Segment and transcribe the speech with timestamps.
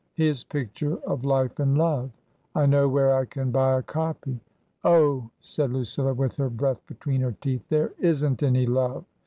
[0.15, 2.09] His picture of' Life and Love.*
[2.55, 4.39] I know where I can buy a copy.""
[4.83, 9.05] Oh!" said Lucilla, with her breath between her teeth," there isn't any love."